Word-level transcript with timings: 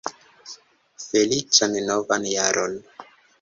Feliĉan 1.03 1.77
novan 1.91 2.27
jaron! 2.31 2.77